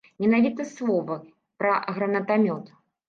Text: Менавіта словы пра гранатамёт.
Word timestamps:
Менавіта 0.23 0.65
словы 0.69 1.17
пра 1.63 1.75
гранатамёт. 1.99 2.65